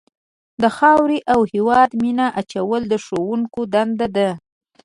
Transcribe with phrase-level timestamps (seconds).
[0.61, 4.29] د خاورې او هېواد مینه اچول د ښوونکو دنده ده.